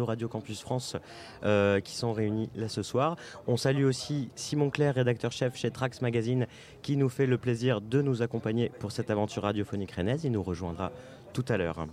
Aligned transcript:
Radio 0.00 0.28
Campus 0.28 0.60
France 0.60 0.96
euh, 1.44 1.80
qui 1.80 1.94
sont 1.94 2.12
réunis 2.12 2.48
là 2.54 2.68
ce 2.68 2.82
soir. 2.82 3.16
On 3.46 3.56
salue 3.56 3.84
aussi 3.84 4.30
Simon 4.34 4.70
Claire, 4.70 4.94
rédacteur-chef 4.94 5.56
chez 5.56 5.70
Trax 5.70 6.00
Magazine, 6.00 6.46
qui 6.82 6.96
nous 6.96 7.08
fait 7.08 7.26
le 7.26 7.38
plaisir 7.38 7.80
de 7.80 8.00
nous 8.02 8.22
accompagner 8.22 8.70
pour 8.78 8.92
cette 8.92 9.10
aventure 9.10 9.42
radiophonique 9.42 9.92
rennaise. 9.92 10.24
Il 10.24 10.32
nous 10.32 10.42
rejoindra 10.42 10.92
tout 11.32 11.44
à 11.48 11.56
l'heure. 11.56 11.86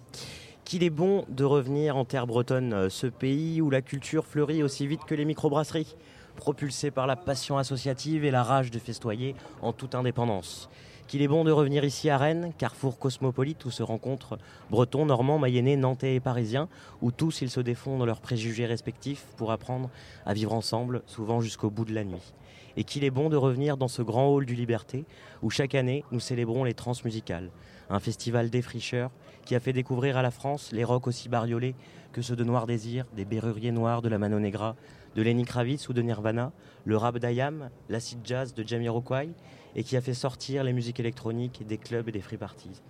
Qu'il 0.64 0.84
est 0.84 0.90
bon 0.90 1.26
de 1.30 1.44
revenir 1.44 1.98
en 1.98 2.06
terre 2.06 2.28
bretonne, 2.28 2.74
euh, 2.74 2.90
ce 2.90 3.08
pays 3.08 3.62
où 3.62 3.70
la 3.70 3.82
culture 3.82 4.26
fleurit 4.26 4.64
aussi 4.64 4.88
vite 4.88 5.04
que 5.06 5.16
les 5.16 5.26
microbrasseries, 5.26 5.96
propulsée 6.36 6.92
par 6.92 7.08
la 7.08 7.16
passion 7.16 7.58
associative 7.58 8.24
et 8.24 8.32
la 8.32 8.44
rage 8.44 8.72
de 8.72 8.80
festoyer 8.80 9.36
en 9.62 9.74
toute 9.74 9.96
indépendance 9.96 10.70
qu'il 11.10 11.24
est 11.24 11.28
bon 11.28 11.44
de 11.44 11.52
revenir 11.52 11.84
ici 11.84 12.08
à 12.12 12.20
Rennes, 12.20 12.54
carrefour 12.60 13.00
cosmopolite 13.00 13.66
où 13.66 13.72
se 13.72 13.82
rencontrent 13.82 14.38
bretons, 14.70 15.08
normands, 15.08 15.40
mayennais, 15.40 15.76
nantais 15.76 16.14
et 16.14 16.20
parisiens, 16.20 16.70
où 17.02 17.12
tous 17.12 17.42
ils 17.42 17.50
se 17.50 17.60
défont 17.60 17.98
dans 17.98 18.06
leurs 18.06 18.22
préjugés 18.22 18.68
respectifs 18.68 19.26
pour 19.36 19.52
apprendre 19.52 19.90
à 20.28 20.36
vivre 20.36 20.54
ensemble, 20.54 21.02
souvent 21.08 21.42
jusqu'au 21.42 21.72
bout 21.72 21.84
de 21.84 21.96
la 21.96 22.04
nuit. 22.04 22.36
Et 22.78 22.84
qu'il 22.84 23.04
est 23.04 23.10
bon 23.10 23.30
de 23.30 23.36
revenir 23.36 23.76
dans 23.76 23.88
ce 23.88 24.04
grand 24.04 24.28
hall 24.28 24.46
du 24.46 24.54
Liberté, 24.54 25.06
où 25.42 25.50
chaque 25.50 25.74
année 25.74 26.04
nous 26.12 26.20
célébrons 26.20 26.64
les 26.64 26.76
transmusicales, 26.76 27.50
un 27.90 28.00
festival 28.00 28.52
défricheur 28.52 29.10
qui 29.46 29.56
a 29.56 29.60
fait 29.60 29.74
découvrir 29.74 30.16
à 30.16 30.22
la 30.22 30.30
France 30.30 30.72
les 30.72 30.84
rocs 30.84 31.08
aussi 31.08 31.28
bariolés 31.28 31.74
que 32.14 32.22
ceux 32.22 32.36
de 32.36 32.44
Noir 32.44 32.68
Désir, 32.68 33.06
des 33.16 33.26
Berruriers 33.26 33.72
Noirs 33.72 34.04
de 34.04 34.10
la 34.10 34.20
Mano 34.20 34.40
Negra, 34.40 34.76
de 35.16 35.22
Lenny 35.22 35.46
Kravitz 35.46 35.90
ou 35.90 35.94
de 35.94 36.02
Nirvana, 36.02 36.52
le 36.86 36.98
rap 36.98 37.18
d'Ayam, 37.18 37.70
l'acid 37.90 38.20
jazz 38.24 38.54
de 38.54 38.68
Jamiroquai, 38.68 39.30
et 39.76 39.84
qui 39.84 39.98
a 39.98 40.02
fait 40.02 40.14
sortir 40.14 40.64
les 40.64 40.74
musiques 40.74 41.00
électroniques 41.00 41.66
des 41.68 41.78
clubs 41.78 42.08
et 42.08 42.12
des 42.12 42.22
free 42.22 42.38
parties. 42.38 42.82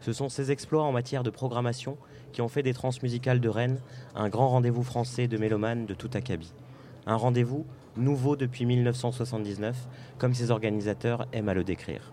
Ce 0.00 0.12
sont 0.12 0.28
ces 0.28 0.50
exploits 0.50 0.82
en 0.82 0.92
matière 0.92 1.22
de 1.22 1.30
programmation 1.30 1.98
qui 2.32 2.42
ont 2.42 2.48
fait 2.48 2.62
des 2.62 2.74
transmusicales 2.74 3.40
de 3.40 3.48
Rennes 3.48 3.80
un 4.14 4.28
grand 4.28 4.48
rendez-vous 4.48 4.82
français 4.82 5.28
de 5.28 5.36
mélomanes 5.36 5.86
de 5.86 5.94
tout 5.94 6.10
acabit. 6.14 6.52
Un 7.06 7.16
rendez-vous 7.16 7.66
nouveau 7.96 8.36
depuis 8.36 8.66
1979, 8.66 9.76
comme 10.18 10.34
ses 10.34 10.50
organisateurs 10.50 11.26
aiment 11.32 11.48
à 11.48 11.54
le 11.54 11.64
décrire. 11.64 12.12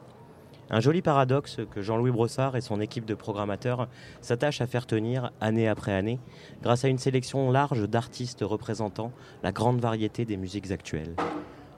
Un 0.69 0.81
joli 0.81 1.01
paradoxe 1.01 1.61
que 1.71 1.81
Jean-Louis 1.81 2.11
Brossard 2.11 2.57
et 2.57 2.61
son 2.61 2.81
équipe 2.81 3.05
de 3.05 3.13
programmateurs 3.13 3.87
s'attachent 4.19 4.59
à 4.59 4.67
faire 4.67 4.85
tenir 4.85 5.31
année 5.39 5.69
après 5.69 5.93
année 5.93 6.19
grâce 6.61 6.83
à 6.83 6.89
une 6.89 6.97
sélection 6.97 7.51
large 7.51 7.87
d'artistes 7.87 8.41
représentant 8.41 9.13
la 9.43 9.53
grande 9.53 9.79
variété 9.79 10.25
des 10.25 10.35
musiques 10.35 10.71
actuelles. 10.71 11.15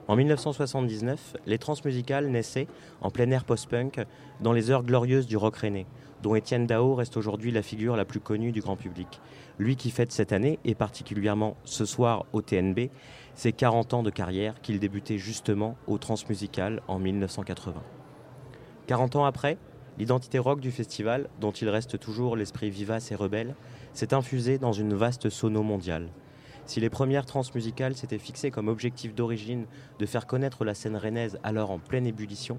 En 0.08 0.16
1979, 0.16 1.36
les 1.46 1.58
transmusicales 1.58 2.26
naissaient 2.30 2.66
en 3.00 3.12
plein 3.12 3.30
air 3.30 3.44
post-punk 3.44 4.04
dans 4.40 4.52
les 4.52 4.72
heures 4.72 4.82
glorieuses 4.82 5.28
du 5.28 5.36
rock 5.36 5.58
rennais, 5.58 5.86
dont 6.20 6.34
Étienne 6.34 6.66
Dao 6.66 6.96
reste 6.96 7.16
aujourd'hui 7.16 7.52
la 7.52 7.62
figure 7.62 7.94
la 7.94 8.04
plus 8.04 8.18
connue 8.18 8.50
du 8.50 8.60
grand 8.60 8.74
public. 8.74 9.20
Lui 9.60 9.76
qui 9.76 9.92
fête 9.92 10.10
cette 10.10 10.32
année, 10.32 10.58
et 10.64 10.74
particulièrement 10.74 11.56
ce 11.62 11.84
soir 11.84 12.26
au 12.32 12.42
TNB, 12.42 12.90
ses 13.36 13.52
40 13.52 13.94
ans 13.94 14.02
de 14.02 14.10
carrière 14.10 14.60
qu'il 14.60 14.80
débutait 14.80 15.18
justement 15.18 15.76
au 15.86 15.96
transmusical 15.96 16.82
en 16.88 16.98
1980. 16.98 17.80
40 18.90 19.14
ans 19.14 19.24
après, 19.24 19.56
l'identité 19.98 20.40
rock 20.40 20.58
du 20.58 20.72
festival, 20.72 21.28
dont 21.40 21.52
il 21.52 21.68
reste 21.68 22.00
toujours 22.00 22.34
l'esprit 22.34 22.70
vivace 22.70 23.12
et 23.12 23.14
rebelle, 23.14 23.54
s'est 23.92 24.14
infusée 24.14 24.58
dans 24.58 24.72
une 24.72 24.94
vaste 24.94 25.30
sono 25.30 25.62
mondiale. 25.62 26.08
Si 26.66 26.80
les 26.80 26.90
premières 26.90 27.24
transmusicales 27.24 27.94
s'étaient 27.94 28.18
fixées 28.18 28.50
comme 28.50 28.66
objectif 28.66 29.14
d'origine 29.14 29.66
de 30.00 30.06
faire 30.06 30.26
connaître 30.26 30.64
la 30.64 30.74
scène 30.74 30.96
rennaise 30.96 31.38
alors 31.44 31.70
en 31.70 31.78
pleine 31.78 32.04
ébullition, 32.04 32.58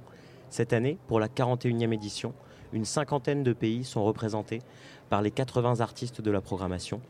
cette 0.50 0.72
année, 0.72 0.98
pour 1.10 1.20
la 1.20 1.28
41e 1.28 1.92
édition, 1.92 2.34
une 2.72 2.86
cinquantaine 2.86 3.44
de 3.44 3.52
pays 3.52 3.84
sont 3.84 4.06
représentés 4.06 4.60
par 5.10 5.22
les 5.22 5.32
80 5.32 5.82
artistes 5.82 6.22
de 6.22 6.32
la 6.32 6.40
programmation, 6.40 7.02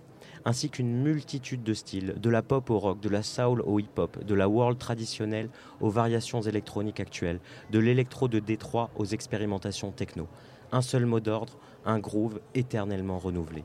ainsi 0.46 0.69
qu'une 0.69 1.02
multitude 1.02 1.63
de 1.63 1.74
styles, 1.74 2.16
de 2.18 2.29
la 2.29 2.41
pop 2.41 2.69
au 2.69 2.79
rock, 2.79 3.00
de 3.00 3.09
la 3.09 3.24
soul 3.24 3.62
au 3.62 3.79
hip-hop, 3.79 4.24
de 4.24 4.34
la 4.35 4.47
world 4.47 4.78
traditionnelle 4.78 5.50
aux 5.79 5.90
variations 5.90 6.41
électroniques 6.41 7.00
actuelles, 7.00 7.40
de 7.72 7.79
l'électro 7.79 8.28
de 8.28 8.40
Détroit 8.40 8.90
aux 8.96 9.06
expérimentations 9.06 9.91
techno. 9.91 10.28
Un 10.72 10.81
seul 10.81 11.06
mot 11.06 11.19
d'ordre, 11.19 11.57
un 11.85 12.00
groove 12.00 12.40
éternellement 12.56 13.19
renouvelé. 13.19 13.63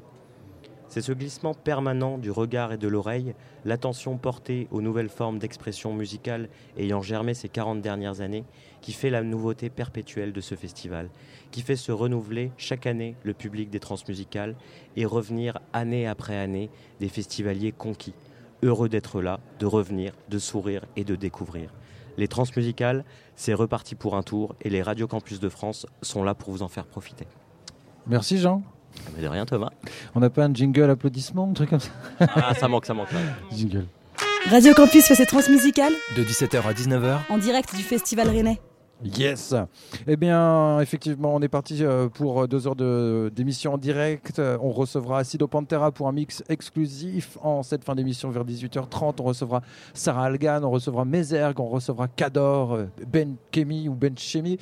C'est 0.89 1.03
ce 1.03 1.13
glissement 1.13 1.53
permanent 1.53 2.17
du 2.17 2.31
regard 2.31 2.73
et 2.73 2.79
de 2.79 2.89
l'oreille, 2.89 3.35
l'attention 3.65 4.17
portée 4.17 4.69
aux 4.71 4.81
nouvelles 4.81 5.09
formes 5.09 5.39
d'expression 5.39 5.93
musicale 5.93 6.49
ayant 6.77 7.03
germé 7.03 7.35
ces 7.35 7.49
40 7.49 7.83
dernières 7.83 8.21
années, 8.21 8.45
qui 8.81 8.93
fait 8.93 9.11
la 9.11 9.23
nouveauté 9.23 9.69
perpétuelle 9.69 10.33
de 10.33 10.41
ce 10.41 10.55
festival, 10.55 11.11
qui 11.51 11.63
fait 11.63 11.77
se 11.77 11.93
renouveler 11.93 12.53
chaque 12.57 12.87
année 12.87 13.17
le 13.25 13.35
public 13.35 13.69
des 13.69 13.81
transmusicales 13.81 14.55
et 14.97 15.05
revenir 15.05 15.59
année 15.73 16.07
après 16.07 16.37
année 16.37 16.71
des 17.01 17.09
festivaliers 17.09 17.73
conquis, 17.73 18.15
heureux 18.63 18.89
d'être 18.89 19.21
là, 19.21 19.41
de 19.59 19.67
revenir, 19.67 20.13
de 20.29 20.39
sourire 20.39 20.85
et 20.95 21.05
de 21.05 21.17
découvrir. 21.17 21.73
Les 22.17 22.29
transmusicales, 22.29 23.05
c'est 23.35 23.55
reparti 23.55 23.95
pour 23.95 24.17
un 24.17 24.23
tour 24.23 24.55
et 24.63 24.71
les 24.71 24.83
radios 24.83 25.09
campus 25.09 25.41
de 25.41 25.49
France 25.49 25.87
sont 26.01 26.25
là 26.25 26.35
pour 26.35 26.53
vous 26.53 26.63
en 26.63 26.69
faire 26.69 26.87
profiter. 26.87 27.27
Merci 28.07 28.39
Jean. 28.39 28.63
Ah, 29.07 29.11
mais 29.17 29.23
de 29.23 29.29
rien, 29.29 29.45
Thomas. 29.47 29.71
On 30.15 30.21
n'a 30.21 30.31
pas 30.31 30.45
un 30.45 30.53
jingle 30.55 30.91
applaudissement, 30.91 31.49
un 31.51 31.53
truc 31.53 31.71
comme 31.71 31.81
ça 31.81 31.91
Ah, 32.21 32.55
ça 32.55 32.69
manque, 32.69 32.87
ça 32.87 32.95
manque. 32.95 33.09
Jingle. 33.53 33.87
Radio 34.51 34.75
Campus 34.75 35.05
fait 35.07 35.15
ses 35.17 35.27
transmusicales 35.27 35.93
De 36.17 36.23
17h 36.23 36.63
à 36.67 36.73
19h. 36.73 37.19
en 37.31 37.39
direct 37.39 37.75
du 37.75 37.83
Festival 37.83 38.29
Rennais. 38.29 38.61
Yes 39.05 39.55
Eh 40.07 40.17
bien, 40.17 40.81
effectivement, 40.81 41.35
on 41.35 41.43
est 41.43 41.49
parti 41.49 41.85
euh, 41.85 42.09
pour 42.09 42.49
deux 42.49 42.67
heures 42.67 42.77
de- 42.77 43.31
d'émission 43.35 43.75
en 43.75 43.79
direct. 43.79 44.39
Euh, 44.39 44.57
On 44.63 44.71
recevra 44.71 45.19
Acido 45.19 45.47
Pantera 45.47 45.93
pour 45.93 46.09
un 46.09 46.13
mix 46.13 46.43
exclusif 46.49 47.37
en 47.43 47.63
cette 47.63 47.85
fin 47.85 47.95
d'émission 47.95 48.31
vers 48.31 48.45
18h30. 48.47 49.17
On 49.21 49.25
recevra 49.25 49.61
Sarah 49.93 50.25
Algan, 50.25 50.63
on 50.65 50.71
recevra 50.71 51.05
Mézergue, 51.05 51.61
on 51.61 51.67
recevra 51.69 52.09
Cador, 52.09 52.73
euh, 52.73 52.85
Ben 53.07 53.37
Kemi 53.53 53.87
ou 53.91 53.95
Ben 53.95 54.17
Chemi. 54.17 54.59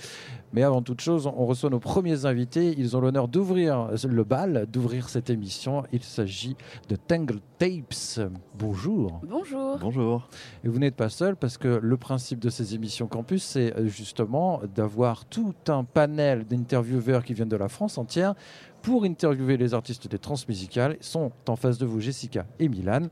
Mais 0.54 0.62
avant 0.62 0.82
toute 0.82 1.00
chose, 1.00 1.26
on 1.26 1.47
reçoit 1.47 1.69
nos 1.69 1.81
premiers 1.81 2.26
invités. 2.26 2.76
Ils 2.78 2.97
ont 2.97 3.00
l'honneur 3.00 3.26
d'ouvrir 3.26 3.88
le 4.09 4.22
bal, 4.22 4.66
d'ouvrir 4.70 5.09
cette 5.09 5.28
émission. 5.28 5.82
Il 5.92 6.04
s'agit 6.04 6.56
de 6.88 6.94
Tangle 6.94 7.41
Tapes. 7.59 8.31
Bonjour. 8.56 9.20
Bonjour. 9.28 9.78
Bonjour. 9.81 10.28
Et 10.62 10.69
vous 10.69 10.78
n'êtes 10.78 10.94
pas 10.94 11.09
seul 11.09 11.34
parce 11.34 11.59
que 11.59 11.81
le 11.82 11.97
principe 11.97 12.38
de 12.38 12.50
ces 12.50 12.76
émissions 12.76 13.09
campus, 13.09 13.43
c'est 13.43 13.76
euh, 13.76 13.88
justement 13.88 14.60
d'avoir 14.76 15.25
tout 15.25 15.56
un 15.66 15.82
panel 15.82 16.44
d'intervieweurs 16.44 17.25
qui 17.25 17.34
viennent 17.34 17.48
de 17.48 17.56
la 17.56 17.69
France 17.69 17.98
entière 17.98 18.34
pour 18.81 19.03
interviewer 19.03 19.56
les 19.56 19.75
artistes 19.75 20.06
des 20.06 20.20
transmusicales. 20.20 20.98
Ils 21.00 21.04
sont 21.04 21.32
en 21.48 21.56
face 21.56 21.78
de 21.78 21.87
vous 21.87 21.98
Jessica 21.98 22.47
et 22.60 22.69
Milan 22.69 23.09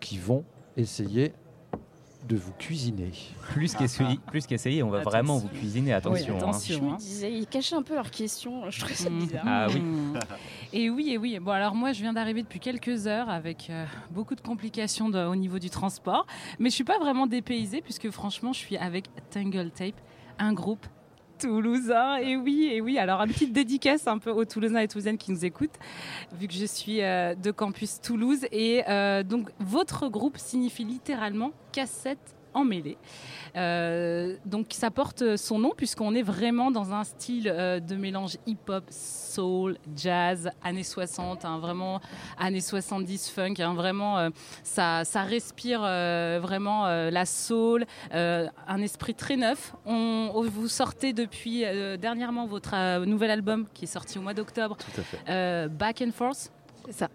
qui 0.00 0.16
vont 0.16 0.42
essayer 0.78 1.34
de 2.26 2.36
vous 2.36 2.52
cuisiner. 2.58 3.12
Plus 3.52 3.74
qu'essayer, 3.78 4.18
plus 4.26 4.46
qu'essayer, 4.46 4.82
on 4.82 4.90
va 4.90 4.98
Attention. 4.98 5.10
vraiment 5.18 5.38
vous 5.38 5.48
cuisiner, 5.48 5.92
attention. 5.92 6.36
hein. 6.42 6.52
Je 6.66 6.78
me 6.78 6.96
disais, 6.96 7.32
ils 7.32 7.46
cachaient 7.46 7.76
un 7.76 7.82
peu 7.82 7.94
leurs 7.94 8.10
questions. 8.10 8.70
Je 8.70 8.80
trouvais 8.80 8.94
ça 8.94 9.08
Mhm. 9.10 9.18
bizarre. 9.18 9.42
Ah 9.46 9.66
oui. 9.72 9.82
Et 10.72 10.90
oui, 10.90 11.10
et 11.12 11.18
oui. 11.18 11.38
Bon, 11.40 11.52
alors 11.52 11.74
moi, 11.74 11.92
je 11.92 12.02
viens 12.02 12.12
d'arriver 12.12 12.42
depuis 12.42 12.60
quelques 12.60 13.06
heures 13.06 13.30
avec 13.30 13.68
euh, 13.70 13.86
beaucoup 14.10 14.34
de 14.34 14.40
complications 14.42 15.08
de- 15.08 15.24
au 15.24 15.34
niveau 15.36 15.58
du 15.58 15.70
transport. 15.70 16.26
Mais 16.58 16.68
je 16.68 16.74
suis 16.74 16.84
pas 16.84 16.98
vraiment 16.98 17.26
dépaysée 17.26 17.80
puisque 17.80 18.10
franchement, 18.10 18.52
je 18.52 18.58
suis 18.58 18.76
avec 18.76 19.06
Tangle 19.30 19.70
Tape, 19.70 19.94
un 20.38 20.52
groupe 20.52 20.86
toulousain. 21.38 22.16
Et 22.16 22.36
oui, 22.36 22.70
et 22.72 22.80
oui. 22.80 22.98
Alors, 22.98 23.20
une 23.20 23.32
petite 23.32 23.52
dédicace 23.52 24.06
un 24.06 24.18
peu 24.18 24.30
aux 24.30 24.44
Toulousains 24.44 24.80
et 24.80 24.88
Toulousaines 24.88 25.18
qui 25.18 25.32
nous 25.32 25.44
écoutent, 25.44 25.78
vu 26.32 26.46
que 26.48 26.54
je 26.54 26.66
suis 26.66 27.02
euh, 27.02 27.34
de 27.34 27.50
campus 27.50 28.00
Toulouse. 28.00 28.46
Et 28.52 28.82
euh, 28.88 29.22
donc, 29.22 29.48
votre 29.60 30.08
groupe 30.08 30.36
signifie 30.36 30.84
littéralement 30.84 31.52
cassette 31.72 32.37
emmêlée. 32.54 32.96
Euh, 33.56 34.36
donc 34.44 34.66
ça 34.70 34.90
porte 34.90 35.36
son 35.36 35.58
nom 35.58 35.72
puisqu'on 35.76 36.14
est 36.14 36.22
vraiment 36.22 36.70
dans 36.70 36.92
un 36.92 37.04
style 37.04 37.48
euh, 37.48 37.80
de 37.80 37.96
mélange 37.96 38.36
hip-hop, 38.46 38.84
soul, 38.90 39.78
jazz, 39.96 40.50
années 40.62 40.82
60, 40.82 41.44
hein, 41.44 41.58
vraiment 41.58 42.00
années 42.38 42.60
70 42.60 43.30
funk, 43.30 43.54
hein, 43.60 43.74
vraiment 43.74 44.18
euh, 44.18 44.30
ça, 44.62 45.04
ça 45.04 45.22
respire 45.22 45.80
euh, 45.84 46.38
vraiment 46.42 46.86
euh, 46.86 47.10
la 47.10 47.26
soul, 47.26 47.86
euh, 48.14 48.46
un 48.66 48.82
esprit 48.82 49.14
très 49.14 49.36
neuf. 49.36 49.74
On, 49.86 50.30
vous 50.48 50.68
sortez 50.68 51.12
depuis 51.12 51.64
euh, 51.64 51.96
dernièrement 51.96 52.46
votre 52.46 52.74
euh, 52.74 53.04
nouvel 53.04 53.30
album 53.30 53.66
qui 53.74 53.84
est 53.84 53.88
sorti 53.88 54.18
au 54.18 54.22
mois 54.22 54.34
d'octobre, 54.34 54.76
euh, 55.28 55.68
Back 55.68 56.02
and 56.02 56.12
Forth. 56.12 56.50
C'est 56.86 56.92
ça. 56.92 57.08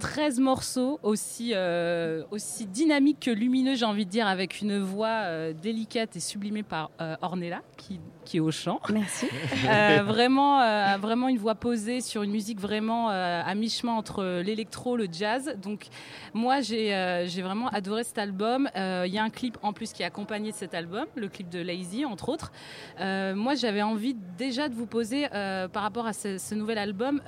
13 0.00 0.40
morceaux 0.40 0.98
aussi, 1.02 1.52
euh, 1.54 2.24
aussi 2.30 2.66
dynamiques 2.66 3.20
que 3.20 3.30
lumineux, 3.30 3.74
j'ai 3.74 3.84
envie 3.84 4.06
de 4.06 4.10
dire, 4.10 4.26
avec 4.26 4.60
une 4.60 4.78
voix 4.78 5.08
euh, 5.08 5.52
délicate 5.52 6.16
et 6.16 6.20
sublimée 6.20 6.62
par 6.62 6.90
euh, 7.00 7.16
Ornella, 7.20 7.60
qui, 7.76 8.00
qui 8.24 8.38
est 8.38 8.40
au 8.40 8.50
chant. 8.50 8.80
Merci. 8.92 9.28
Vraiment, 10.04 10.96
vraiment 10.98 11.28
une 11.28 11.36
voix 11.36 11.54
posée 11.54 12.00
sur 12.00 12.22
une 12.22 12.30
musique 12.30 12.60
vraiment 12.60 13.08
à 13.08 13.54
mi-chemin 13.54 13.92
entre 13.92 14.40
l'électro, 14.40 14.96
le 14.96 15.06
jazz. 15.10 15.54
Donc, 15.60 15.88
moi, 16.32 16.60
j'ai 16.60 17.42
vraiment 17.42 17.68
adoré 17.68 18.04
cet 18.04 18.18
album. 18.18 18.68
Il 18.74 19.12
y 19.12 19.18
a 19.18 19.22
un 19.22 19.30
clip 19.30 19.58
en 19.62 19.72
plus 19.72 19.92
qui 19.92 20.02
a 20.02 20.06
accompagné 20.06 20.52
cet 20.52 20.74
album, 20.74 21.06
le 21.14 21.28
clip 21.28 21.48
de 21.48 21.60
Lazy, 21.60 22.04
entre 22.04 22.28
autres. 22.30 22.52
Moi, 22.98 23.54
j'avais 23.54 23.82
envie 23.82 24.16
déjà 24.38 24.68
de 24.68 24.74
vous 24.74 24.86
poser, 24.86 25.28
par 25.28 25.82
rapport 25.82 26.06
à 26.06 26.12
ce, 26.12 26.38
ce 26.38 26.54
nouvel 26.54 26.78
album, 26.78 27.20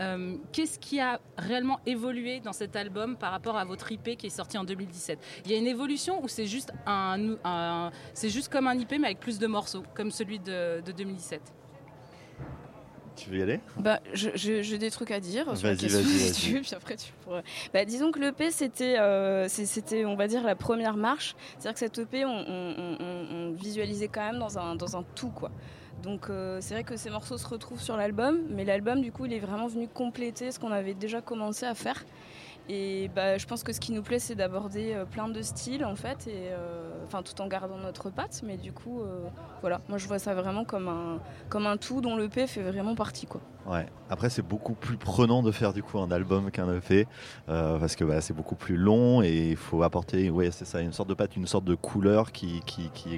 qu'est-ce 0.53 0.79
qui 0.79 1.01
a 1.01 1.21
réellement 1.37 1.81
évolué 1.87 2.41
dans 2.41 2.53
cet 2.63 2.77
album 2.77 3.17
par 3.17 3.33
rapport 3.33 3.57
à 3.57 3.65
votre 3.65 3.91
IP 3.91 4.17
qui 4.17 4.27
est 4.27 4.31
sorti 4.31 4.57
en 4.57 4.65
2017 4.65 5.19
Il 5.45 5.51
y 5.51 5.55
a 5.55 5.59
une 5.59 5.67
évolution 5.67 6.23
ou 6.23 6.29
c'est 6.29 6.47
juste, 6.47 6.73
un, 6.87 7.91
c'est 8.15 8.29
juste 8.29 8.53
comme 8.53 8.69
un 8.69 8.75
IP 8.75 8.93
mais 8.93 9.09
avec 9.09 9.21
plus 9.21 9.39
de 9.39 9.47
morceaux, 9.47 9.83
comme 9.95 10.11
celui 10.11 10.39
de, 10.39 10.81
2017 10.81 11.41
tu 13.15 13.29
veux 13.29 13.39
y 13.39 13.43
aller? 13.43 13.61
Bah, 13.77 14.01
J'ai 14.15 14.79
des 14.79 14.91
trucs 14.91 15.11
à 15.11 15.21
dire 15.21 15.55
sur 15.57 15.69
la 15.69 15.77
question 15.77 16.01
vas-y, 16.01 16.61
puis 16.63 16.75
après 16.75 16.97
tu 16.97 17.13
pourras... 17.23 17.43
Bah, 17.75 17.85
disons 17.85 18.11
que 18.11 18.19
l'EP, 18.19 18.51
c'était, 18.51 18.99
euh, 18.99 19.49
c'était, 19.49 20.07
on 20.07 20.17
va 20.17 20.29
dire, 20.29 20.43
la 20.43 20.57
première 20.57 20.97
marche. 20.97 21.37
C'est-à-dire 21.59 21.75
que 21.75 21.79
cette 21.79 21.99
EP, 21.99 22.25
on, 22.25 22.31
on, 22.31 22.97
on, 23.31 23.53
visualisait 23.53 24.09
quand 24.09 24.33
même 24.33 24.39
dans 24.39 24.59
un, 24.59 24.77
dans 24.77 24.97
un 24.97 25.05
tout, 25.15 25.29
quoi. 25.29 25.51
Donc 26.03 26.31
euh, 26.31 26.59
c'est 26.61 26.75
vrai 26.75 26.85
que 26.85 26.97
ces 26.97 27.11
morceaux 27.11 27.39
se 27.39 27.47
retrouvent 27.47 27.81
sur 27.81 27.97
l'album, 27.97 28.41
mais 28.51 28.65
l'album 28.65 29.01
du 29.01 29.13
coup 29.13 29.27
il 29.27 29.33
est 29.33 29.39
vraiment 29.39 29.69
venu 29.69 29.89
compléter 29.89 30.51
ce 30.51 30.59
qu'on 30.59 30.73
avait 30.73 30.95
déjà 30.95 31.21
commencé 31.21 31.65
à 31.65 31.75
faire. 31.75 32.05
Et 32.69 33.11
bah, 33.15 33.39
je 33.39 33.47
pense 33.47 33.65
que 33.65 33.73
ce 33.73 33.81
qui 33.81 33.93
nous 33.93 34.03
plaît, 34.03 34.19
c'est 34.19 34.35
d'aborder 34.35 34.95
euh, 34.95 35.05
plein 35.05 35.29
de 35.29 35.43
styles, 35.43 35.85
en 35.85 35.97
fait, 35.97 36.27
et, 36.29 36.51
euh, 36.51 36.91
tout 37.25 37.41
en 37.41 37.47
gardant 37.47 37.77
notre 37.77 38.11
patte. 38.11 38.43
Mais 38.45 38.57
du 38.57 38.73
coup, 38.73 39.03
euh, 39.03 39.29
voilà, 39.61 39.81
moi 39.89 39.99
je 39.99 40.07
vois 40.07 40.19
ça 40.19 40.35
vraiment 40.35 40.65
comme 40.65 40.89
un, 40.89 41.21
comme 41.49 41.67
un 41.67 41.77
tout 41.77 42.01
dont 42.01 42.17
l'EP 42.17 42.47
fait 42.47 42.63
vraiment 42.63 42.95
partie. 42.95 43.27
Quoi. 43.27 43.41
Ouais. 43.67 43.87
Après, 44.11 44.29
c'est 44.29 44.43
beaucoup 44.43 44.75
plus 44.75 44.97
prenant 44.97 45.43
de 45.43 45.53
faire 45.53 45.73
du 45.73 45.83
coup 45.83 45.99
un 45.99 46.11
album 46.11 46.51
qu'un 46.51 46.69
EP, 46.75 47.07
parce 47.47 47.97
que 47.97 48.05
bah, 48.05 48.21
c'est 48.21 48.35
beaucoup 48.35 48.57
plus 48.57 48.77
long 48.77 49.23
et 49.23 49.51
il 49.51 49.57
faut 49.57 49.83
apporter, 49.83 50.31
c'est 50.51 50.67
ça, 50.67 50.81
une 50.81 50.93
sorte 50.93 51.09
de 51.09 51.15
patte, 51.15 51.37
une 51.37 51.47
sorte 51.47 51.65
de 51.65 51.75
couleur 51.75 52.33
qui, 52.33 52.61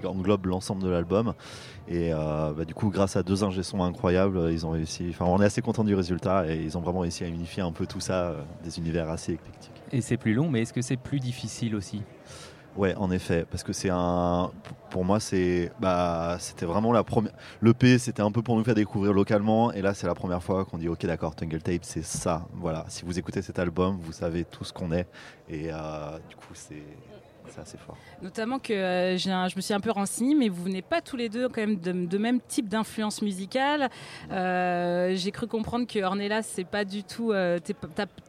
englobe 0.05 0.47
l'ensemble 0.47 0.83
de 0.83 0.89
l'album. 0.89 1.35
Et 1.89 2.11
bah, 2.11 2.65
du 2.67 2.75
coup, 2.75 2.91
grâce 2.91 3.17
à 3.17 3.23
deux 3.23 3.43
ingé 3.43 3.63
incroyables, 3.81 4.51
ils 4.53 4.67
ont 4.67 4.71
réussi. 4.71 5.07
Enfin, 5.11 5.25
on 5.25 5.41
est 5.41 5.47
assez 5.47 5.63
content 5.63 5.83
du 5.83 5.95
résultat 5.95 6.47
et 6.47 6.57
ils 6.57 6.79
ont 6.79 6.81
vraiment 6.81 7.01
réussi 7.01 7.25
à 7.25 7.29
unifier 7.29 7.63
un 7.63 7.73
peu 7.73 7.87
tout 7.87 8.01
ça, 8.01 8.35
des 8.63 8.79
univers 8.79 9.09
assez 9.09 9.39
et 9.93 10.01
c'est 10.01 10.17
plus 10.17 10.35
long, 10.35 10.51
mais 10.51 10.63
est-ce 10.63 10.73
que 10.73 10.83
c'est 10.83 10.97
plus 10.97 11.21
difficile 11.21 11.77
aussi? 11.77 12.03
Ouais, 12.77 12.95
en 12.97 13.11
effet, 13.13 13.47
parce 13.49 13.63
que 13.63 13.73
c'est 13.73 13.91
un. 13.91 14.51
Pour 14.91 15.05
moi, 15.05 15.21
c'est. 15.21 15.71
Bah, 15.79 16.37
c'était 16.41 16.67
vraiment 16.67 16.93
la 16.93 17.05
première. 17.05 17.33
L'EP, 17.63 17.99
c'était 17.99 18.23
un 18.23 18.33
peu 18.33 18.43
pour 18.43 18.57
nous 18.57 18.65
faire 18.65 18.75
découvrir 18.75 19.13
localement, 19.13 19.73
et 19.73 19.81
là, 19.81 19.95
c'est 19.95 20.09
la 20.09 20.15
première 20.15 20.43
fois 20.43 20.65
qu'on 20.65 20.79
dit 20.79 20.89
Ok, 20.89 21.07
d'accord, 21.07 21.37
Tangle 21.37 21.63
Tape, 21.63 21.85
c'est 21.85 22.05
ça. 22.05 22.47
Voilà. 22.55 22.85
Si 22.89 23.05
vous 23.05 23.17
écoutez 23.17 23.43
cet 23.43 23.61
album, 23.61 23.99
vous 24.03 24.13
savez 24.13 24.45
tout 24.45 24.65
ce 24.65 24.73
qu'on 24.73 24.91
est, 24.91 25.07
et 25.49 25.69
euh, 25.73 26.19
du 26.29 26.35
coup, 26.35 26.53
c'est 26.55 26.83
c'est 27.49 27.61
assez 27.61 27.79
fort. 27.79 27.97
Notamment 28.23 28.59
que 28.59 28.73
euh, 28.73 29.17
je 29.19 29.57
me 29.57 29.61
suis 29.61 29.75
un 29.75 29.81
peu 29.81 29.91
renseignée, 29.91 30.35
mais 30.35 30.49
vous 30.49 30.69
n'êtes 30.69 30.87
pas 30.87 31.01
tous 31.01 31.17
les 31.17 31.29
deux 31.29 31.49
quand 31.49 31.61
même 31.61 31.77
de, 31.79 32.19
même 32.19 32.41
type 32.41 32.69
d'influence 32.69 33.23
musicale. 33.23 33.91
Euh, 34.31 35.13
j'ai 35.15 35.31
cru 35.31 35.47
comprendre 35.47 35.87
que 35.87 36.03
Ornella, 36.03 36.43
c'est 36.43 36.65
pas 36.65 36.85
du 36.85 37.05
tout. 37.05 37.33
Euh, 37.33 37.59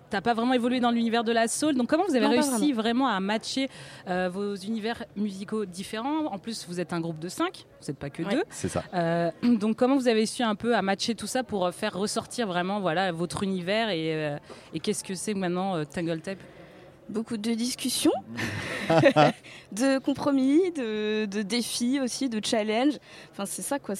t'as 0.09 0.21
pas 0.21 0.33
vraiment 0.33 0.53
évolué 0.53 0.79
dans 0.79 0.91
l'univers 0.91 1.23
de 1.23 1.31
la 1.31 1.47
soul. 1.47 1.75
Donc 1.75 1.87
comment 1.87 2.05
vous 2.07 2.15
avez 2.15 2.27
réussi 2.27 2.73
vraiment. 2.73 3.07
à 3.07 3.19
matcher 3.19 3.69
vos 4.07 4.55
univers 4.55 5.03
musicaux 5.15 5.65
différents? 5.65 6.27
En 6.27 6.37
plus, 6.37 6.65
vous 6.67 6.79
êtes 6.79 6.93
un 6.93 6.99
groupe 6.99 7.19
de 7.19 7.29
cinq, 7.29 7.65
vous 7.81 7.87
n'êtes 7.87 7.97
pas 7.97 8.09
que 8.09 8.23
deux. 8.23 8.43
C'est 8.49 8.69
ça. 8.69 8.83
donc 9.43 9.77
comment 9.77 9.95
vous 9.95 10.07
avez 10.07 10.25
su 10.25 10.43
un 10.43 10.55
peu 10.55 10.75
à 10.75 10.81
matcher 10.81 11.15
tout 11.15 11.27
ça 11.27 11.43
pour 11.43 11.71
faire 11.71 11.93
ressortir 11.93 12.47
vraiment 12.47 12.79
voilà 12.79 13.11
votre 13.11 13.43
univers 13.43 13.89
et, 13.89 14.37
et 14.73 14.79
qu'est-ce 14.79 15.03
que 15.03 15.15
c'est 15.15 15.33
maintenant 15.33 15.83
Tangle 15.85 16.21
Tape 16.21 16.39
beaucoup 17.09 17.37
de 17.37 17.53
discussions, 17.53 18.11
de 19.71 19.99
compromis, 19.99 20.71
de, 20.71 21.25
défis 21.41 21.99
aussi, 21.99 22.29
de 22.29 22.43
challenges. 22.43 22.97
Enfin, 23.31 23.45
c'est 23.45 23.61
ça 23.61 23.79
quoi. 23.79 23.95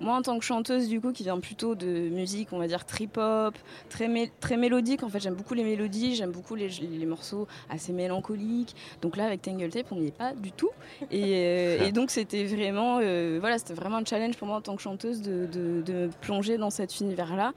Moi 0.00 0.14
en 0.14 0.22
tant 0.22 0.38
que 0.38 0.44
chanteuse 0.44 0.88
du 0.88 1.00
coup 1.00 1.12
qui 1.12 1.22
vient 1.22 1.38
plutôt 1.40 1.74
de 1.74 2.08
musique, 2.08 2.48
on 2.52 2.58
va 2.58 2.66
dire 2.66 2.84
trip 2.84 3.16
hop, 3.16 3.54
très 3.88 4.08
très 4.40 4.56
mélodique. 4.56 5.02
En 5.02 5.08
fait, 5.08 5.20
j'aime 5.20 5.34
beaucoup 5.34 5.54
les 5.54 5.64
mélodies, 5.64 6.14
j'aime 6.14 6.32
beaucoup 6.32 6.54
les, 6.54 6.70
morceaux 7.06 7.46
assez 7.70 7.92
mélancoliques. 7.92 8.74
Donc 9.02 9.16
là, 9.16 9.26
avec 9.26 9.42
Tangle 9.42 9.68
Tape, 9.68 9.86
on 9.90 9.96
n'y 9.96 10.08
est 10.08 10.16
pas 10.16 10.32
du 10.32 10.52
tout. 10.52 10.70
Et, 11.10 11.34
euh, 11.34 11.90
donc 11.90 12.10
c'était 12.10 12.44
vraiment, 12.44 12.98
euh, 13.02 13.38
voilà, 13.40 13.58
c'était 13.58 13.74
vraiment 13.74 13.98
un 13.98 14.04
challenge 14.04 14.36
pour 14.36 14.48
moi 14.48 14.56
en 14.56 14.60
tant 14.60 14.76
que 14.76 14.82
chanteuse 14.82 15.22
de, 15.22 15.46
de 15.46 16.10
plonger 16.20 16.58
dans 16.58 16.70
cet 16.70 17.00
univers-là 17.00 17.52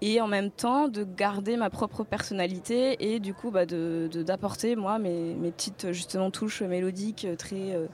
et 0.00 0.20
en 0.20 0.26
même 0.26 0.50
temps 0.50 0.88
de 0.88 1.04
garder 1.04 1.56
ma 1.56 1.70
propre 1.70 2.04
personnalité 2.04 2.96
et 3.00 3.20
du 3.20 3.34
coup 3.34 3.50
bah, 3.50 3.66
de 3.66 4.08
apporter 4.30 4.76
moi 4.76 4.98
mes, 4.98 5.34
mes, 5.34 5.50
petites 5.50 5.92
justement 5.92 6.17
touches 6.30 6.62
mélodiques 6.62 7.24
euh, 7.24 7.36
très 7.36 7.74
euh, 7.74 7.86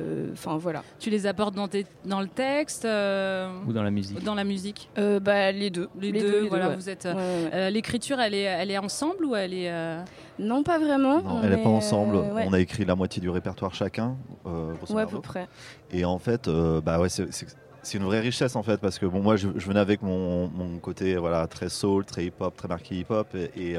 euh, 0.00 0.30
enfin 0.32 0.56
voilà. 0.56 0.82
Tu 0.98 1.08
les 1.08 1.26
apportes 1.26 1.54
dans, 1.54 1.68
tes, 1.68 1.86
dans 2.04 2.20
le 2.20 2.26
texte 2.26 2.84
ou 2.84 3.72
dans 3.72 3.82
la 3.84 3.92
musique 3.92 4.24
Dans 4.24 4.34
la 4.34 4.42
musique? 4.42 4.90
bah 4.96 5.52
les 5.52 5.70
deux. 5.70 5.88
Les, 6.00 6.10
deux, 6.10 6.48
voilà. 6.48 6.70
Vous 6.70 6.90
êtes. 6.90 7.08
L'écriture, 7.70 8.18
elle 8.18 8.34
est, 8.34 8.42
elle 8.42 8.72
est 8.72 8.78
ensemble 8.78 9.24
ou 9.24 9.36
elle 9.36 9.54
est 9.54 9.72
Non, 10.40 10.64
pas 10.64 10.80
vraiment. 10.80 11.22
Non, 11.22 11.40
elle 11.44 11.50
n'est 11.50 11.62
pas 11.62 11.68
ensemble. 11.68 12.16
On 12.16 12.52
a 12.52 12.58
écrit 12.58 12.84
la 12.84 12.96
moitié 12.96 13.22
du 13.22 13.30
répertoire 13.30 13.72
chacun. 13.72 14.16
ouais, 14.90 15.02
à 15.02 15.06
peu 15.06 15.20
près. 15.20 15.46
Et 15.92 16.04
en 16.04 16.18
fait, 16.18 16.48
bah 16.48 16.98
ouais, 16.98 17.08
c'est 17.08 17.28
c'est 17.84 17.98
une 17.98 18.04
vraie 18.04 18.20
richesse 18.20 18.56
en 18.56 18.62
fait 18.62 18.80
parce 18.80 18.98
que 18.98 19.06
bon 19.06 19.20
moi 19.20 19.36
je, 19.36 19.48
venais 19.48 19.78
avec 19.78 20.02
mon, 20.02 20.48
mon, 20.48 20.78
côté 20.78 21.16
voilà 21.16 21.46
très 21.46 21.68
soul, 21.68 22.04
très 22.04 22.24
hip 22.24 22.32
hop, 22.40 22.56
très 22.56 22.66
marqué 22.66 22.94
hip 22.96 23.06
hop 23.10 23.28
et, 23.34 23.72
et, 23.72 23.76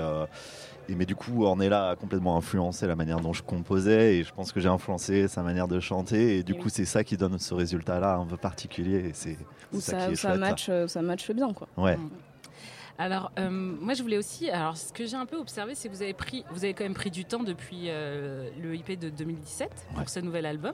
mais 0.93 1.05
du 1.05 1.15
coup 1.15 1.43
Ornella 1.45 1.89
a 1.89 1.95
complètement 1.95 2.37
influencé 2.37 2.85
la 2.85 2.95
manière 2.95 3.19
dont 3.19 3.33
je 3.33 3.41
composais 3.41 4.17
et 4.17 4.23
je 4.23 4.33
pense 4.33 4.51
que 4.51 4.59
j'ai 4.59 4.69
influencé 4.69 5.27
sa 5.27 5.41
manière 5.41 5.67
de 5.67 5.79
chanter 5.79 6.37
et 6.37 6.43
du 6.43 6.53
coup 6.53 6.69
c'est 6.69 6.85
ça 6.85 7.03
qui 7.03 7.17
donne 7.17 7.39
ce 7.39 7.53
résultat 7.53 7.99
là 7.99 8.15
un 8.15 8.25
peu 8.25 8.37
particulier 8.37 9.09
et 9.09 9.11
c'est 9.13 9.37
ça, 9.79 10.09
ça, 10.09 10.15
ça 10.15 10.35
match 10.35 10.69
ça 10.87 11.01
match 11.01 11.31
bien 11.31 11.53
quoi. 11.53 11.67
Ouais. 11.77 11.97
Mm. 11.97 12.09
Alors, 12.97 13.31
euh, 13.39 13.49
moi, 13.49 13.93
je 13.93 14.01
voulais 14.01 14.17
aussi. 14.17 14.49
Alors, 14.49 14.77
ce 14.77 14.93
que 14.93 15.05
j'ai 15.05 15.17
un 15.17 15.25
peu 15.25 15.37
observé, 15.37 15.75
c'est 15.75 15.89
que 15.89 15.93
vous 15.93 16.01
avez 16.01 16.13
pris, 16.13 16.45
vous 16.51 16.63
avez 16.63 16.73
quand 16.73 16.85
même 16.85 16.93
pris 16.93 17.11
du 17.11 17.25
temps 17.25 17.43
depuis 17.43 17.85
euh, 17.87 18.49
le 18.61 18.73
IP 18.75 18.97
de 18.97 19.09
2017 19.09 19.87
pour 19.95 20.07
ce 20.07 20.19
nouvel 20.21 20.45
album. 20.45 20.73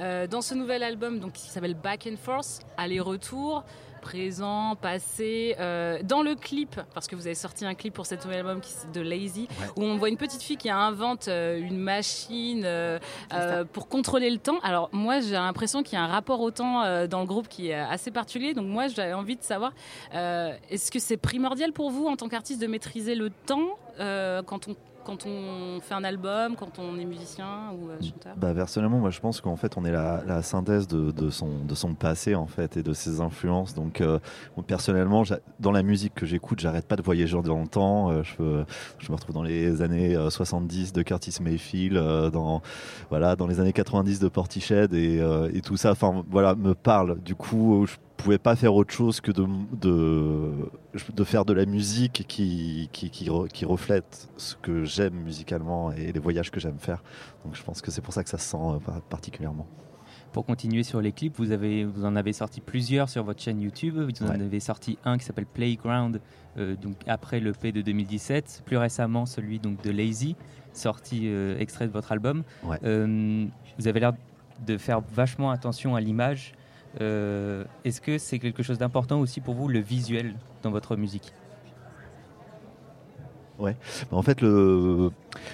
Euh, 0.00 0.26
dans 0.26 0.42
ce 0.42 0.54
nouvel 0.54 0.82
album, 0.82 1.18
donc 1.18 1.32
qui 1.32 1.48
s'appelle 1.48 1.74
Back 1.74 2.08
and 2.10 2.16
Forth, 2.16 2.60
aller-retour 2.76 3.64
présent, 4.06 4.76
passé. 4.76 5.56
Euh, 5.58 5.98
dans 6.04 6.22
le 6.22 6.36
clip, 6.36 6.80
parce 6.94 7.08
que 7.08 7.16
vous 7.16 7.26
avez 7.26 7.34
sorti 7.34 7.64
un 7.64 7.74
clip 7.74 7.92
pour 7.92 8.06
cet 8.06 8.24
nouvel 8.24 8.38
album 8.38 8.60
qui, 8.60 8.72
de 8.94 9.00
Lazy, 9.00 9.48
où 9.74 9.82
on 9.82 9.96
voit 9.96 10.08
une 10.08 10.16
petite 10.16 10.42
fille 10.42 10.56
qui 10.56 10.70
invente 10.70 11.26
euh, 11.26 11.58
une 11.58 11.78
machine 11.78 12.62
euh, 12.64 13.00
pour 13.72 13.88
contrôler 13.88 14.30
le 14.30 14.38
temps. 14.38 14.60
Alors 14.62 14.90
moi, 14.92 15.18
j'ai 15.18 15.32
l'impression 15.32 15.82
qu'il 15.82 15.94
y 15.94 16.00
a 16.00 16.04
un 16.04 16.06
rapport 16.06 16.40
au 16.40 16.52
temps 16.52 16.82
dans 17.08 17.20
le 17.20 17.26
groupe 17.26 17.48
qui 17.48 17.70
est 17.70 17.74
assez 17.74 18.12
particulier. 18.12 18.54
Donc 18.54 18.66
moi, 18.66 18.86
j'avais 18.86 19.12
envie 19.12 19.34
de 19.34 19.42
savoir, 19.42 19.72
est-ce 20.12 20.92
que 20.92 21.00
c'est 21.00 21.16
primordial 21.16 21.72
pour 21.72 21.90
vous 21.90 22.06
en 22.06 22.14
tant 22.14 22.28
qu'artiste 22.28 22.60
de 22.60 22.68
maîtriser 22.68 23.16
le 23.16 23.30
temps 23.30 23.76
quand 23.98 24.68
on 24.68 24.76
quand 25.06 25.24
on 25.24 25.80
fait 25.80 25.94
un 25.94 26.02
album, 26.02 26.56
quand 26.56 26.80
on 26.80 26.98
est 26.98 27.04
musicien 27.04 27.70
ou 27.72 27.88
euh, 27.88 27.96
chanteur? 28.02 28.34
Bah, 28.36 28.52
Personnellement, 28.52 28.98
moi 28.98 29.10
je 29.10 29.20
pense 29.20 29.40
qu'en 29.40 29.54
fait 29.54 29.76
on 29.76 29.84
est 29.84 29.92
la, 29.92 30.42
synthèse 30.42 30.88
de, 30.88 31.30
son, 31.30 31.64
de 31.64 31.74
son 31.74 31.94
passé 31.94 32.34
en 32.34 32.46
fait 32.46 32.76
et 32.76 32.82
de 32.82 32.92
ses 32.92 33.20
influences. 33.20 33.72
Donc 33.74 34.00
euh, 34.00 34.18
personnellement, 34.66 35.22
dans 35.60 35.70
la 35.70 35.82
musique 35.82 36.14
que 36.14 36.26
j'écoute, 36.26 36.58
j'arrête 36.58 36.86
pas 36.88 36.96
de 36.96 37.02
voyager 37.02 37.40
dans 37.42 37.60
le 37.60 37.68
temps. 37.68 38.10
Euh, 38.10 38.22
je, 38.98 39.10
me 39.10 39.14
retrouve 39.14 39.34
dans 39.34 39.44
les 39.44 39.80
années 39.80 40.16
70 40.28 40.92
de 40.92 41.02
Curtis 41.02 41.36
Mayfield, 41.40 41.96
dans, 42.32 42.60
voilà, 43.10 43.36
dans 43.36 43.46
les 43.46 43.60
années 43.60 43.72
90 43.72 44.18
de 44.18 44.28
Portiched 44.28 44.92
et, 44.92 45.60
tout 45.64 45.76
ça 45.76 45.92
enfin, 45.92 46.24
voilà, 46.28 46.54
me 46.54 46.74
parle. 46.74 47.20
Du 47.20 47.34
coup, 47.34 47.86
pouvais 48.16 48.38
pas 48.38 48.56
faire 48.56 48.74
autre 48.74 48.92
chose 48.92 49.20
que 49.20 49.30
de, 49.30 49.46
de, 49.72 50.70
de 51.14 51.24
faire 51.24 51.44
de 51.44 51.52
la 51.52 51.66
musique 51.66 52.24
qui, 52.26 52.88
qui, 52.92 53.10
qui, 53.10 53.64
reflète 53.64 54.28
ce 54.36 54.56
que 54.56 54.84
j'aime 54.84 55.14
musicalement 55.14 55.92
et 55.92 56.12
les 56.12 56.20
voyages 56.20 56.50
que 56.50 56.58
j'aime 56.60 56.78
faire. 56.78 57.02
Donc 57.44 57.54
je 57.54 57.62
pense 57.62 57.82
que 57.82 57.90
c'est 57.90 58.00
pour 58.00 58.12
ça 58.12 58.24
que 58.24 58.30
ça 58.30 58.38
se 58.38 58.50
sent 58.50 58.56
euh, 58.58 59.00
particulièrement. 59.08 59.66
Pour 60.32 60.44
continuer 60.44 60.82
sur 60.82 61.00
les 61.00 61.12
clips, 61.12 61.36
vous, 61.36 61.52
avez, 61.52 61.84
vous 61.84 62.04
en 62.04 62.16
avez 62.16 62.32
sorti 62.32 62.60
plusieurs 62.60 63.08
sur 63.08 63.24
votre 63.24 63.40
chaîne 63.40 63.60
YouTube. 63.60 63.96
Vous 63.96 64.26
en 64.26 64.30
avez 64.30 64.60
sorti 64.60 64.98
un 65.04 65.16
qui 65.16 65.24
s'appelle 65.24 65.46
Playground, 65.46 66.20
euh, 66.58 66.74
donc 66.76 66.96
après 67.06 67.40
le 67.40 67.52
P 67.52 67.72
de 67.72 67.80
2017. 67.80 68.62
Plus 68.66 68.76
récemment, 68.76 69.24
celui 69.24 69.58
donc 69.58 69.82
de 69.82 69.90
Lazy, 69.90 70.36
sorti 70.72 71.22
euh, 71.24 71.58
extrait 71.58 71.86
de 71.86 71.92
votre 71.92 72.12
album. 72.12 72.42
vous 72.64 73.88
avez 73.88 74.00
l'air 74.00 74.12
de 74.66 74.78
faire 74.78 75.00
vachement 75.00 75.50
attention 75.50 75.94
à 75.94 76.00
l'image 76.00 76.54
est-ce 77.00 78.00
que 78.00 78.18
c'est 78.18 78.38
quelque 78.38 78.62
chose 78.62 78.78
d'important 78.78 79.20
aussi 79.20 79.40
pour 79.40 79.54
vous, 79.54 79.68
le 79.68 79.80
visuel 79.80 80.34
dans 80.62 80.70
votre 80.70 80.96
musique? 80.96 81.32
Ouais. 83.58 83.76
Bah, 84.10 84.16
en 84.16 84.22
fait, 84.22 84.42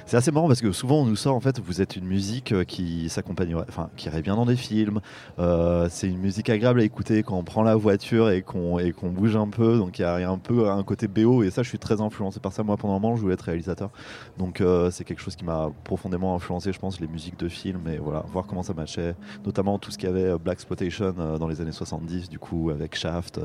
c'est 0.07 0.17
assez 0.17 0.31
marrant 0.31 0.49
parce 0.49 0.61
que 0.61 0.73
souvent 0.73 1.03
on 1.03 1.07
nous 1.07 1.17
sort 1.17 1.35
en 1.35 1.41
fait, 1.41 1.61
vous 1.61 1.81
êtes 1.81 1.97
une 1.97 2.05
musique 2.05 2.53
euh, 2.53 2.65
qui 2.65 3.09
s'accompagnerait, 3.09 3.65
enfin, 3.69 3.91
qui 3.97 4.09
irait 4.09 4.23
bien 4.23 4.37
dans 4.37 4.47
des 4.47 4.57
films. 4.57 5.01
Euh, 5.39 5.89
c'est 5.91 6.09
une 6.09 6.19
musique 6.19 6.51
agréable 6.51 6.81
à 6.81 6.85
écouter 6.85 7.23
quand 7.23 7.37
on 7.37 7.45
prend 7.45 7.63
la 7.63 7.77
voiture 7.77 8.31
et 8.31 8.43
qu'on 8.43 8.79
et 8.79 8.93
qu'on 8.93 9.11
bouge 9.11 9.37
un 9.37 9.49
peu. 9.49 9.79
Donc 9.79 9.99
il 9.99 10.03
y, 10.03 10.05
a 10.05 10.31
un 10.31 10.39
peu 10.39 10.71
un 10.71 10.83
côté 10.83 11.09
BO 11.09 11.43
et 11.43 11.51
ça, 11.51 11.63
je 11.63 11.69
suis 11.69 11.79
très 11.79 12.01
influencé 12.01 12.41
par 12.41 12.53
ça. 12.53 12.63
Moi, 12.63 12.77
pendant 12.77 12.97
un 12.97 12.99
moment, 12.99 13.17
je 13.17 13.23
voulais 13.23 13.35
être 13.35 13.43
réalisateur. 13.43 13.91
Donc 14.39 14.61
euh, 14.61 14.91
c'est 14.91 15.05
quelque 15.05 15.21
chose 15.21 15.37
qui 15.37 15.45
m'a 15.45 15.71
profondément 15.85 16.35
influencé, 16.35 16.73
je 16.73 16.79
pense, 16.79 17.01
les 17.01 17.09
musiques 17.09 17.39
de 17.39 17.49
films 17.49 17.89
et 17.89 17.99
voilà, 17.99 18.25
voir 18.33 18.47
comment 18.47 18.63
ça 18.63 18.75
matchait, 18.75 19.15
notamment 19.45 19.79
tout 19.79 19.91
ce 19.91 19.99
qu'il 19.99 20.09
y 20.09 20.13
avait 20.13 20.39
Black 20.39 20.55
Exploitation 20.63 21.13
dans 21.13 21.49
les 21.49 21.61
années 21.61 21.73
70, 21.73 22.29
du 22.29 22.39
coup 22.39 22.71
avec 22.71 22.95
Shaft, 22.95 23.41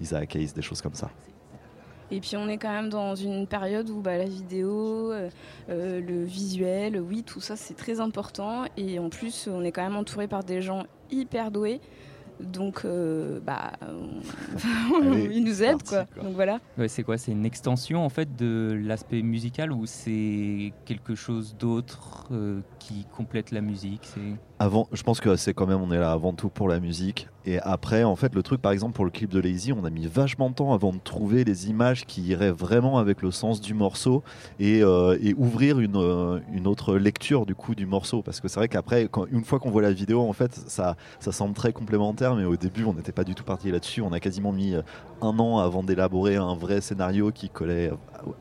Isaac 0.00 0.36
Hayes, 0.36 0.52
des 0.54 0.62
choses 0.62 0.82
comme 0.82 0.94
ça. 0.94 1.10
Et 2.10 2.20
puis 2.20 2.36
on 2.36 2.48
est 2.48 2.58
quand 2.58 2.70
même 2.72 2.90
dans 2.90 3.14
une 3.14 3.46
période 3.46 3.88
où 3.90 4.00
bah, 4.00 4.16
la 4.18 4.26
vidéo, 4.26 5.10
euh, 5.12 5.30
euh, 5.70 6.00
le 6.00 6.22
visuel, 6.24 7.00
oui, 7.00 7.22
tout 7.22 7.40
ça 7.40 7.56
c'est 7.56 7.74
très 7.74 8.00
important. 8.00 8.64
Et 8.76 8.98
en 8.98 9.08
plus, 9.08 9.48
on 9.50 9.62
est 9.62 9.72
quand 9.72 9.82
même 9.82 9.96
entouré 9.96 10.28
par 10.28 10.44
des 10.44 10.60
gens 10.62 10.84
hyper 11.10 11.50
doués. 11.50 11.80
Donc, 12.40 12.82
euh, 12.84 13.38
bah, 13.40 13.72
on- 13.82 15.02
Allez, 15.12 15.30
ils 15.34 15.44
nous 15.44 15.62
aident, 15.62 15.82
quoi. 15.84 16.04
quoi. 16.12 16.24
Donc 16.24 16.34
voilà. 16.34 16.58
Ouais, 16.76 16.88
c'est 16.88 17.04
quoi? 17.04 17.16
C'est 17.16 17.30
une 17.32 17.46
extension 17.46 18.04
en 18.04 18.08
fait 18.08 18.34
de 18.36 18.76
l'aspect 18.84 19.22
musical 19.22 19.70
ou 19.72 19.86
c'est 19.86 20.72
quelque 20.84 21.14
chose 21.14 21.54
d'autre 21.56 22.26
euh, 22.32 22.60
qui 22.80 23.06
complète 23.16 23.52
la 23.52 23.60
musique? 23.60 24.00
C'est 24.02 24.34
Avant, 24.60 24.88
je 24.92 25.02
pense 25.02 25.20
que 25.20 25.34
c'est 25.34 25.52
quand 25.52 25.66
même, 25.66 25.80
on 25.80 25.90
est 25.90 25.98
là 25.98 26.12
avant 26.12 26.32
tout 26.32 26.48
pour 26.48 26.68
la 26.68 26.78
musique. 26.78 27.28
Et 27.46 27.58
après, 27.58 28.04
en 28.04 28.16
fait, 28.16 28.34
le 28.34 28.42
truc, 28.42 28.62
par 28.62 28.72
exemple, 28.72 28.94
pour 28.94 29.04
le 29.04 29.10
clip 29.10 29.30
de 29.30 29.38
Lazy, 29.38 29.72
on 29.72 29.84
a 29.84 29.90
mis 29.90 30.06
vachement 30.06 30.48
de 30.48 30.54
temps 30.54 30.72
avant 30.72 30.92
de 30.92 30.98
trouver 30.98 31.44
les 31.44 31.68
images 31.68 32.06
qui 32.06 32.22
iraient 32.22 32.50
vraiment 32.50 32.98
avec 32.98 33.20
le 33.20 33.30
sens 33.30 33.60
du 33.60 33.74
morceau 33.74 34.22
et, 34.58 34.82
euh, 34.82 35.18
ouvrir 35.36 35.78
une, 35.78 35.96
euh, 35.96 36.40
une 36.52 36.66
autre 36.66 36.96
lecture 36.96 37.44
du 37.44 37.54
coup 37.54 37.74
du 37.74 37.84
morceau. 37.84 38.22
Parce 38.22 38.40
que 38.40 38.48
c'est 38.48 38.60
vrai 38.60 38.68
qu'après, 38.68 39.08
une 39.30 39.44
fois 39.44 39.58
qu'on 39.58 39.70
voit 39.70 39.82
la 39.82 39.92
vidéo, 39.92 40.22
en 40.22 40.32
fait, 40.32 40.54
ça, 40.54 40.96
ça 41.20 41.32
semble 41.32 41.54
très 41.54 41.72
complémentaire. 41.72 42.34
Mais 42.34 42.44
au 42.44 42.56
début, 42.56 42.84
on 42.84 42.94
n'était 42.94 43.12
pas 43.12 43.24
du 43.24 43.34
tout 43.34 43.44
parti 43.44 43.70
là-dessus. 43.70 44.00
On 44.00 44.12
a 44.12 44.20
quasiment 44.20 44.52
mis 44.52 44.74
euh, 44.74 44.82
un 45.20 45.38
an 45.38 45.58
avant 45.58 45.82
d'élaborer 45.82 46.36
un 46.36 46.54
vrai 46.54 46.80
scénario 46.80 47.30
qui 47.30 47.50
collait 47.50 47.90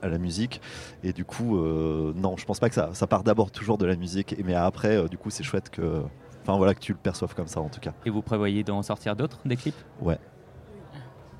à, 0.01 0.07
la 0.07 0.17
musique. 0.17 0.61
Et 1.03 1.11
du 1.11 1.25
coup, 1.25 1.57
non, 1.57 2.37
je 2.37 2.45
pense 2.45 2.59
pas 2.59 2.69
que 2.69 2.75
ça, 2.75 2.89
ça 2.93 3.07
part 3.07 3.23
d'abord 3.23 3.51
toujours 3.51 3.77
de 3.77 3.85
la 3.85 3.95
musique. 3.95 4.35
Mais 4.45 4.53
après, 4.53 5.09
du 5.09 5.17
coup, 5.17 5.29
c'est 5.29 5.43
chouette 5.43 5.69
que. 5.69 6.03
Enfin 6.43 6.57
voilà, 6.57 6.73
que 6.75 6.79
tu 6.79 6.91
le 6.91 6.97
perçoives 6.97 7.33
comme 7.33 7.47
ça 7.47 7.59
en 7.61 7.69
tout 7.69 7.79
cas. 7.79 7.93
Et 8.05 8.09
vous 8.09 8.21
prévoyez 8.21 8.63
d'en 8.63 8.81
sortir 8.83 9.15
d'autres, 9.15 9.39
des 9.45 9.55
clips 9.55 9.75
Ouais. 10.01 10.19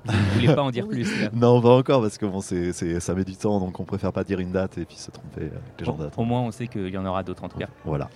Vous 0.06 0.12
voulez 0.34 0.54
pas 0.54 0.62
en 0.62 0.70
dire 0.70 0.86
plus 0.88 1.20
là? 1.22 1.28
Non, 1.32 1.60
pas 1.62 1.76
encore 1.76 2.02
parce 2.02 2.18
que 2.18 2.26
bon, 2.26 2.40
c'est, 2.40 2.72
c'est- 2.72 3.00
ça 3.00 3.14
met 3.14 3.24
du 3.24 3.36
temps, 3.36 3.58
donc 3.60 3.78
on 3.80 3.84
préfère 3.84 4.12
pas 4.12 4.24
dire 4.24 4.38
une 4.40 4.52
date 4.52 4.76
et 4.78 4.84
puis 4.84 4.96
se 4.96 5.10
tromper 5.10 5.42
avec 5.42 5.52
les 5.78 5.84
gens 5.84 5.94
Au 5.94 6.02
d'attente. 6.02 6.26
moins, 6.26 6.40
on 6.42 6.50
sait 6.50 6.66
qu'il 6.68 6.88
y 6.88 6.98
en 6.98 7.06
aura 7.06 7.22
d'autres 7.22 7.44
en 7.44 7.48
tout 7.48 7.58
cas. 7.58 7.68
Voilà. 7.84 8.08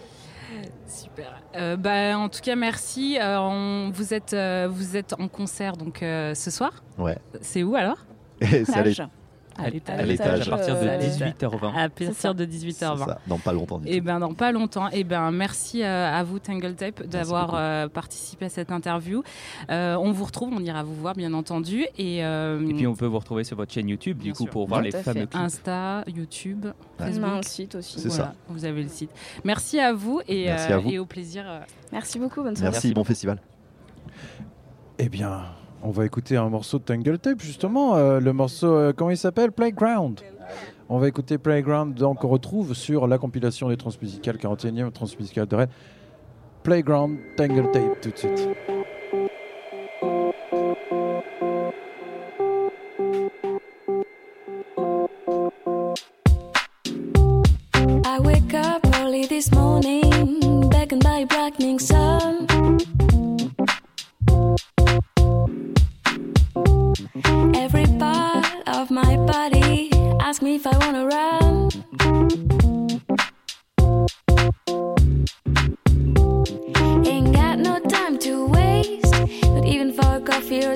Super. 0.87 1.43
Euh, 1.57 1.77
bah, 1.77 2.19
en 2.19 2.29
tout 2.29 2.41
cas, 2.43 2.57
merci. 2.57 3.19
Euh, 3.21 3.39
on- 3.41 3.91
vous, 3.91 4.13
êtes, 4.15 4.33
euh, 4.35 4.69
vous 4.71 4.97
êtes 4.97 5.15
en 5.19 5.29
concert 5.29 5.77
donc 5.77 6.03
euh, 6.03 6.35
ce 6.35 6.51
soir. 6.51 6.73
Ouais. 6.99 7.19
C'est 7.41 7.63
où 7.63 7.75
alors? 7.77 7.99
C'est 8.43 8.71
à. 8.75 9.09
À 9.59 9.71
l'étage. 9.71 10.49
À. 10.49 10.55
À 10.55 10.57
partir 10.57 10.81
de 10.81 10.87
Euh, 10.87 10.99
18h20. 10.99 11.75
À 11.75 11.89
C'est 11.97 12.05
ça. 12.05 12.11
partir 12.11 12.35
de 12.35 12.45
c'est 12.45 12.51
18h20. 12.51 12.99
ça, 13.07 13.19
dans 13.27 13.39
pas 13.39 13.53
longtemps 13.53 13.79
du 13.79 13.89
Et 13.89 13.99
tout. 13.99 14.05
ben 14.07 14.19
dans 14.21 14.35
pas 14.35 14.53
longtemps. 14.53 14.89
Et 14.91 15.05
ben 15.05 15.31
merci 15.31 15.83
euh, 15.83 16.11
à 16.13 16.23
vous 16.23 16.39
Tangle 16.39 16.75
Tape 16.75 17.03
d'avoir 17.07 17.55
euh, 17.55 17.89
participé 17.89 18.47
à 18.47 18.49
cette 18.49 18.71
interview. 18.71 19.23
Euh, 19.71 19.97
on 19.97 20.13
vous 20.13 20.25
retrouve, 20.25 20.53
on 20.55 20.61
ira 20.61 20.83
vous 20.83 20.95
voir 20.95 21.15
bien 21.15 21.33
entendu. 21.35 21.87
Et, 21.99 22.25
euh, 22.25 22.61
Et 22.69 22.75
puis 22.75 22.87
on 22.87 22.95
peut 22.95 23.07
vous 23.07 23.19
retrouver 23.19 23.45
sur 23.45 23.57
votre 23.57 23.73
chaîne 23.73 23.89
YouTube 23.89 24.19
Bien 24.19 24.27
du 24.33 24.33
coup 24.33 24.45
sûr. 24.45 24.51
pour 24.53 24.67
voir 24.69 24.81
Tout 24.81 24.87
les 24.87 24.97
à 24.97 25.03
fameux 25.03 25.27
clips. 25.27 25.35
Insta, 25.37 26.05
YouTube, 26.07 26.65
Ouais. 26.67 26.73
On 27.01 27.03
a 27.03 27.07
Facebook. 27.07 27.31
un 27.31 27.43
site 27.43 27.75
aussi. 27.75 28.01
C'est 28.01 28.09
Voilà, 28.09 28.25
ça. 28.25 28.35
Vous 28.49 28.65
avez 28.65 28.83
le 28.83 28.89
site. 28.89 29.11
Merci 29.45 29.79
à 29.81 29.93
vous 29.93 30.21
et, 30.29 30.45
Merci 30.47 30.73
à 30.73 30.77
euh, 30.77 30.79
vous. 30.81 30.91
et 30.91 30.99
au 30.99 31.07
plaisir. 31.07 31.45
euh, 31.47 31.61
Merci 31.93 32.19
beaucoup, 32.19 32.43
bonne 32.43 32.57
soirée. 32.57 32.71
Merci, 32.73 32.93
bon 32.93 33.05
festival. 33.05 33.41
Eh 34.99 35.09
bien, 35.09 35.43
on 35.83 35.91
va 35.91 36.05
écouter 36.05 36.37
un 36.37 36.49
morceau 36.49 36.79
de 36.79 36.85
Tangle 36.85 37.19
Tape, 37.19 37.41
justement. 37.41 37.97
euh, 37.97 38.21
le 38.21 38.33
morceau, 38.33 38.75
euh, 38.75 38.93
comment 38.95 39.11
il 39.11 39.17
s'appelle? 39.17 39.53
Playground. 39.53 40.21
On 40.89 40.99
va 40.99 41.09
écouter 41.09 41.37
Playground, 41.39 41.95
donc 41.95 42.25
on 42.25 42.29
retrouve 42.29 42.75
sur 42.75 43.07
la 43.07 43.19
compilation 43.19 43.69
des 43.69 43.77
transmusicales, 43.77 44.37
41e 44.37 44.91
transmusicale 44.91 45.47
de. 45.47 45.67
Playground, 46.63 47.19
Tangle 47.37 47.71
Tape, 47.71 48.01
tout 48.01 48.11
de 48.11 48.17
suite. 48.17 48.49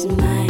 is 0.00 0.06
mine. 0.16 0.49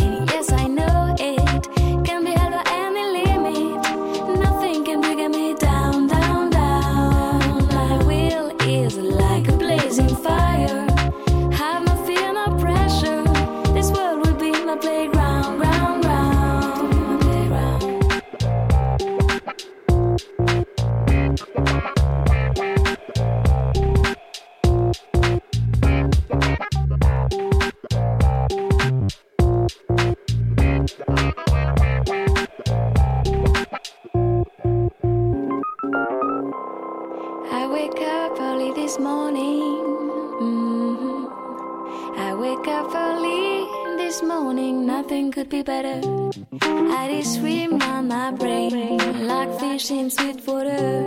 I 46.62 47.22
swim 47.22 47.80
on 47.82 48.08
my 48.08 48.30
brain 48.30 49.26
like 49.26 49.58
fish 49.60 49.90
in 49.90 50.10
sweet 50.10 50.46
water. 50.46 51.06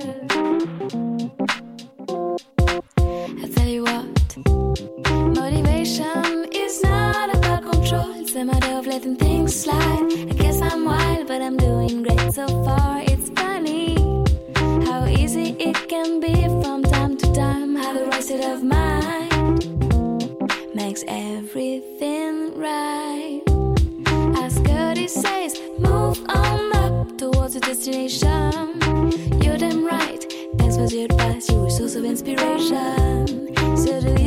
I 3.41 3.47
tell 3.55 3.67
you 3.67 3.83
what, 3.83 4.37
motivation 5.35 6.47
is 6.51 6.83
not 6.83 7.35
about 7.35 7.63
control. 7.71 8.13
It's 8.21 8.35
a 8.35 8.45
matter 8.45 8.73
of 8.73 8.85
letting 8.85 9.15
things 9.15 9.55
slide. 9.63 10.11
I 10.29 10.33
guess 10.33 10.61
I'm 10.61 10.85
wild, 10.85 11.27
but 11.27 11.41
I'm 11.41 11.57
doing 11.57 12.03
great 12.03 12.33
so 12.33 12.47
far. 12.63 13.01
It's 13.01 13.29
funny 13.31 13.95
how 14.85 15.05
easy 15.05 15.55
it 15.59 15.89
can 15.89 16.19
be 16.19 16.43
from 16.61 16.83
time 16.83 17.17
to 17.17 17.33
time. 17.33 17.75
How 17.75 17.93
the 17.93 18.05
right 18.05 18.23
state 18.23 18.43
of 18.45 18.63
mind 18.63 19.65
makes 20.75 21.03
everything 21.07 22.57
right. 22.57 23.42
Destination. 27.83 29.41
You're 29.41 29.57
damn 29.57 29.85
right. 29.85 30.23
Thanks 30.57 30.77
for 30.77 30.87
the 30.87 31.03
advice, 31.03 31.49
you're 31.49 31.67
a 31.67 31.71
source 31.71 31.95
of 31.95 32.05
inspiration. 32.05 33.27
So, 33.75 33.99
do 33.99 34.22